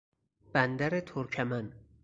[0.53, 1.73] بندر ترکمن